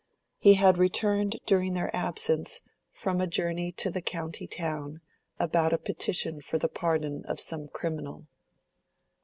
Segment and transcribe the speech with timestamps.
[0.39, 2.61] He had returned, during their absence,
[2.91, 4.99] from a journey to the county town,
[5.37, 8.25] about a petition for the pardon of some criminal.